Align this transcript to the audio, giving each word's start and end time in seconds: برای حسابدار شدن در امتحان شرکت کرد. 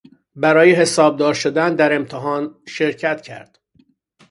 برای 0.35 0.71
حسابدار 0.73 1.33
شدن 1.33 1.75
در 1.75 1.93
امتحان 1.95 2.57
شرکت 2.65 3.21
کرد. 3.21 3.59